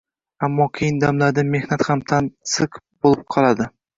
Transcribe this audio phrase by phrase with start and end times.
[0.45, 3.71] Ammo qiyin damlarda mehr ham tansiq bo‘lib qoladi.